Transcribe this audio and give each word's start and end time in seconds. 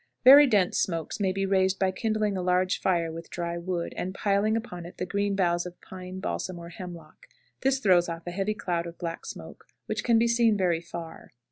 Very 0.23 0.47
dense 0.47 0.79
smokes 0.79 1.19
may 1.19 1.31
be 1.31 1.45
raised 1.45 1.77
by 1.77 1.91
kindling 1.91 2.35
a 2.35 2.41
large 2.41 2.81
fire 2.81 3.11
with 3.11 3.29
dry 3.29 3.59
wood, 3.59 3.93
and 3.95 4.15
piling 4.15 4.57
upon 4.57 4.83
it 4.87 4.97
the 4.97 5.05
green 5.05 5.35
boughs 5.35 5.63
of 5.67 5.79
pine, 5.79 6.19
balsam, 6.19 6.57
or 6.57 6.69
hemlock. 6.69 7.27
This 7.61 7.77
throws 7.77 8.09
off 8.09 8.25
a 8.25 8.31
heavy 8.31 8.55
cloud 8.55 8.87
of 8.87 8.97
black 8.97 9.27
smoke 9.27 9.67
which 9.85 10.03
can 10.03 10.17
be 10.17 10.27
seen 10.27 10.57
very 10.57 10.81
far. 10.81 11.33